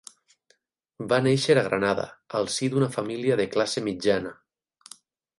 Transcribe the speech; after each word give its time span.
Va 1.11 1.17
néixer 1.25 1.55
a 1.61 1.63
Granada 1.67 2.05
al 2.39 2.49
si 2.53 2.69
d'una 2.75 2.87
família 2.95 3.37
de 3.41 3.45
classe 3.57 3.83
mitjana. 3.89 4.33